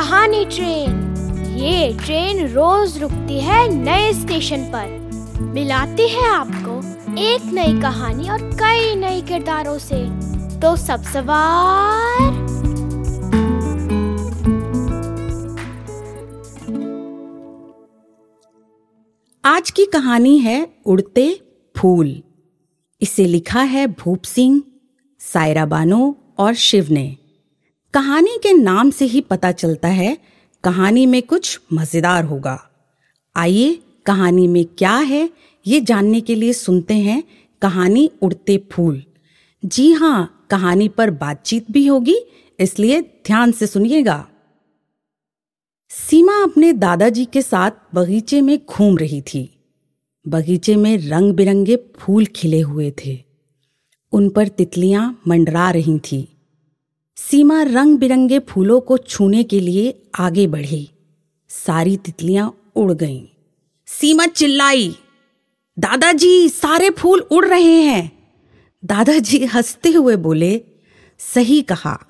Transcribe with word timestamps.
पुरानी 0.00 0.44
ट्रेन। 0.44 0.90
ये 1.56 1.98
ट्रेन 2.04 2.46
रोज 2.46 2.98
रुकती 2.98 3.40
है 3.40 3.68
नए 3.68 4.12
स्टेशन 4.12 4.62
पर। 4.64 4.86
मिलाती 5.40 6.08
है 6.08 6.28
आपको 6.28 6.76
एक 7.18 7.44
नई 7.44 7.80
कहानी 7.80 8.28
और 8.28 8.42
कई 8.42 8.94
नए 8.94 9.20
किरदारों 9.20 9.78
से। 9.78 9.98
तो 10.60 10.76
सब 10.76 11.02
सवार। 11.02 12.22
आज 19.44 19.70
की 19.70 19.84
कहानी 19.84 20.38
है 20.38 20.68
उड़ते 20.86 21.40
फूल। 21.78 22.22
इसे 23.02 23.24
लिखा 23.24 23.62
है 23.62 23.86
भूप 23.86 24.22
सिंह, 24.22 24.62
सायरा 25.18 25.66
बानो 25.66 26.16
और 26.38 26.54
शिव 26.54 26.86
ने। 26.90 27.16
कहानी 27.94 28.36
के 28.42 28.52
नाम 28.52 28.90
से 28.90 29.04
ही 29.04 29.20
पता 29.20 29.50
चलता 29.52 29.88
है 29.88 30.16
कहानी 30.64 31.04
में 31.06 31.22
कुछ 31.22 31.60
मज़ेदार 31.72 32.24
होगा। 32.24 32.58
आइए 33.36 33.80
कहानी 34.06 34.46
में 34.48 34.64
क्या 34.78 34.94
है 34.96 35.28
ये 35.66 35.80
जानने 35.80 36.20
के 36.20 36.34
लिए 36.34 36.52
सुनते 36.52 36.94
हैं 36.94 37.22
कहानी 37.62 38.10
उड़ते 38.22 38.56
फूल। 38.72 39.02
जी 39.62 39.92
हाँ 39.92 40.46
कहानी 40.50 40.88
पर 40.88 41.10
बातचीत 41.10 41.70
भी 41.70 41.86
होगी, 41.86 42.16
इसलिए 42.58 43.00
ध्यान 43.26 43.52
से 43.52 43.66
सुनिएगा। 43.66 44.26
सीमा 45.90 46.42
अपने 46.42 46.72
दादाजी 46.72 47.24
के 47.24 47.42
साथ 47.42 47.70
बगीचे 47.94 48.40
में 48.40 48.58
घूम 48.58 48.98
रही 48.98 49.20
थी। 49.24 49.48
बगीचे 50.26 50.76
में 50.76 50.96
रंग 51.08 51.32
बिरंगे 51.32 51.76
फूल 51.98 52.26
खिले 52.26 52.60
हुए 52.60 52.92
थे। 53.04 53.22
उन 54.12 54.28
पर 54.28 54.48
तितलियाँ 54.48 55.22
मंडरा 55.28 55.70
रही 55.70 55.98
थीं। 55.98 56.24
सीमा 57.28 57.62
रंग 57.62 57.98
बिरंगे 57.98 58.38
फूलों 58.38 58.80
को 58.80 58.98
छूने 58.98 59.42
के 59.42 59.60
लिए 59.60 60.02
आगे 60.18 60.46
बढ़ी। 60.46 60.90
सारी 61.48 61.96
तितलियाँ 61.96 62.72
उड़ 62.76 62.92
गईं। 62.92 63.22
सीमा 63.86 64.26
चिल्लाई, 64.26 64.96
दादाजी, 65.78 66.48
सारे 66.48 66.90
फूल 66.90 67.20
उड़ 67.20 67.46
रहे 67.46 67.82
हैं। 67.82 68.12
दादाजी 68.84 69.44
हँसते 69.44 69.88
हुए 69.88 70.16
बोले, 70.16 70.62
सही 71.18 71.62
कहा। 71.62 72.06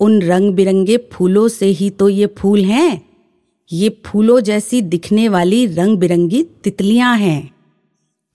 उन 0.00 0.22
रंग 0.22 0.52
बिरंगे 0.52 0.96
फूलों 1.12 1.48
से 1.48 1.66
ही 1.66 1.90
तो 1.90 2.08
ये 2.08 2.26
फूल 2.26 2.64
हैं। 2.64 3.08
ये 3.72 4.02
फूलों 4.06 4.40
जैसी 4.40 4.82
दिखने 4.82 5.28
वाली 5.28 5.66
रंग 5.66 5.98
बिरंगी 5.98 6.42
तितलियाँ 6.42 7.16
हैं। 7.16 7.54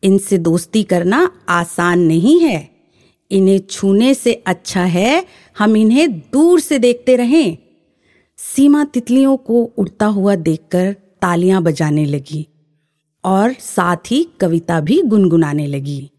इनसे 0.04 0.38
दोस्ती 0.38 0.84
करना 0.84 1.32
आसान 1.50 2.00
नहीं 2.00 2.40
है। 2.40 2.77
इन्हें 3.31 3.59
छूने 3.59 4.14
से 4.14 4.33
अच्छा 4.33 4.83
है, 4.83 5.25
हम 5.58 5.78
इन्हें 5.78 6.20
दूर 6.20 6.59
से 6.59 6.80
देखते 6.80 7.16
रहें। 7.16 7.58
सीमा 8.38 8.83
तितलियों 8.83 9.38
को 9.38 9.64
उड़ता 9.78 10.06
हुआ 10.06 10.36
देखकर 10.36 10.94
तालियाँ 11.22 11.64
बजाने 11.64 12.05
लगी 12.05 12.48
और 13.23 13.53
साथ 13.53 14.11
ही 14.11 14.28
कविता 14.39 14.80
भी 14.80 15.02
गुनगुनाने 15.02 15.67
लगी। 15.67 16.09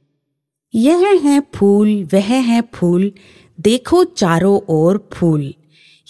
यह 0.74 1.20
है 1.24 1.42
फूल, 1.54 2.08
वह 2.12 2.34
है 2.34 2.62
फूल, 2.74 3.12
देखो 3.60 4.04
चारों 4.04 4.60
ओर 4.68 5.08
फूल। 5.12 5.54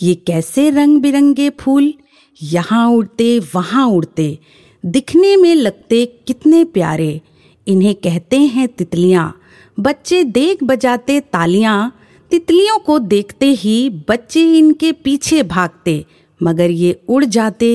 ये 0.03 0.15
कैसे 0.15 0.71
रंग 0.71 1.01
बिरंगे 1.01 1.51
फूल? 1.51 1.95
यहाँ 2.43 2.89
उड़ते, 2.89 3.39
वहाँ 3.55 3.87
उड़ते। 3.87 4.39
दिखने 4.87 5.37
में 5.37 5.55
लगते 5.55 6.07
कितने 6.07 6.65
प्यारे। 6.65 7.21
इन्हें 7.67 7.95
कहते 7.95 8.37
हैं 8.37 8.69
तितलियाँ। 8.69 9.41
बच्चे 9.79 10.23
देख 10.25 10.63
बजाते 10.63 11.19
तालियाँ, 11.23 11.93
तितलियों 12.31 12.79
को 12.79 12.99
देखते 12.99 13.47
ही 13.47 13.91
बच्चे 14.09 14.43
इनके 14.59 14.93
पीछे 14.95 15.43
भागते, 15.43 16.05
मगर 16.41 16.71
ये 16.71 17.01
उड़ 17.09 17.25
जाते 17.25 17.71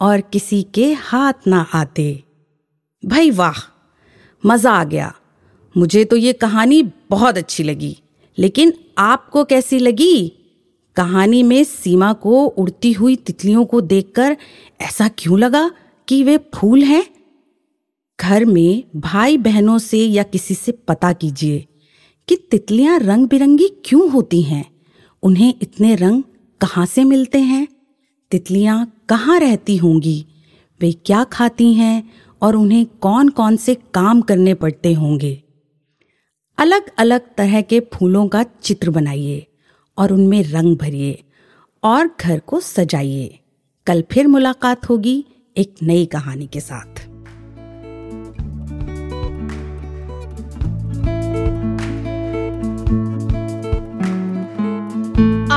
और 0.00 0.20
किसी 0.20 0.62
के 0.74 0.92
हाथ 0.92 1.46
ना 1.46 1.60
आते। 1.74 2.22
भाई 3.02 3.30
वाह, 3.30 3.62
मज़ा 4.44 4.72
आ 4.72 4.84
गया। 4.84 5.12
मुझे 5.74 6.04
तो 6.04 6.16
ये 6.16 6.32
कहानी 6.32 6.82
बहुत 7.10 7.38
अच्छी 7.38 7.62
लगी, 7.62 7.96
लेकिन 8.38 8.72
आपको 8.98 9.44
कैसी 9.44 9.78
लगी? 9.78 10.32
कहानी 10.96 11.42
में 11.42 11.62
सीमा 11.64 12.12
को 12.12 12.44
उड़ती 12.44 12.92
हुई 12.92 13.16
तितलियों 13.16 13.64
को 13.64 13.80
देखकर 13.80 14.36
ऐसा 14.80 15.08
क्यों 15.08 15.38
लगा 15.38 15.70
कि 16.08 16.22
वे 16.22 16.38
फूल 16.54 16.82
हैं? 16.82 17.04
घर 18.20 18.44
में 18.44 18.84
भाई 18.96 19.36
बहनों 19.36 19.78
से 19.78 19.98
या 19.98 20.22
किसी 20.22 20.54
से 20.54 20.72
पता 20.72 21.12
कीजिए 21.12 21.66
कि 22.28 22.36
तितलियाँ 22.50 22.98
रंग 22.98 23.28
बिरंगी 23.28 23.68
क्यों 23.84 24.10
होती 24.10 24.42
हैं? 24.42 24.64
उन्हें 25.22 25.54
इतने 25.62 25.94
रंग 25.94 26.22
कहाँ 26.60 26.86
से 26.86 27.04
मिलते 27.04 27.38
हैं? 27.38 27.68
तितलियाँ 28.30 29.04
कहाँ 29.08 29.40
रहती 29.40 29.76
होंगी? 29.76 30.26
वे 30.80 30.92
क्या 30.92 31.24
खाती 31.24 31.74
हैं 31.74 32.10
और 32.42 32.56
उन्हें 32.56 32.86
कौन 32.86 33.28
कौन 33.28 33.56
से 33.56 33.74
काम 33.74 34.20
करने 34.20 34.54
पड़ते 34.54 34.92
होंगे? 34.92 35.42
अलग 36.58 36.82
अलग 36.98 37.20
तरह 37.20 37.60
के 37.60 37.80
फूलों 37.80 38.28
का 38.28 38.42
चित्र 38.42 38.90
बनाइए 38.90 39.46
और 39.98 40.12
उनमें 40.12 40.42
रंग 40.42 40.76
भरिए 40.76 41.24
और 41.84 42.10
घर 42.20 42.38
को 42.38 42.60
सजाइए। 42.60 43.38
कल 43.86 44.04
फिर 44.12 44.26
मुलाकात 44.26 44.88
होगी 44.88 45.24
एक 45.56 45.74
नई 45.82 46.06
कहानी 46.06 46.46
के 46.46 46.60
साथ। 46.60 47.05